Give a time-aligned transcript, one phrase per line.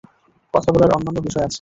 [0.53, 1.49] কথা বলার অন্যান্য বিষয় আছে।